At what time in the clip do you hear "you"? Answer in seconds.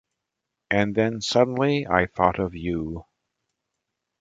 2.55-3.05